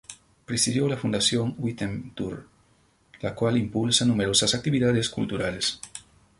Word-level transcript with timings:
Presidió 0.47 0.87
la 0.87 0.97
Fundación 0.97 1.53
Winterthur, 1.59 2.47
la 3.21 3.35
cual 3.35 3.55
impulsa 3.57 4.03
numerosas 4.03 4.55
actividades 4.55 5.09
culturales. 5.09 5.79